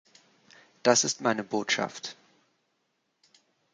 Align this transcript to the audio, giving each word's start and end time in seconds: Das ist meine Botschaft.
Das 0.81 1.03
ist 1.03 1.21
meine 1.21 1.43
Botschaft. 1.43 2.17